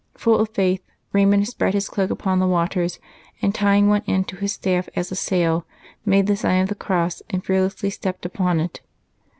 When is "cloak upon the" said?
1.87-2.47